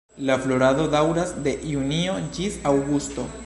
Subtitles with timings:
[0.27, 3.33] La florado daŭras de junio ĝis aŭgusto.